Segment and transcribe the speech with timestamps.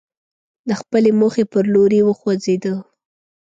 [0.67, 2.75] د خپلې موخې پر لوري وخوځېدو.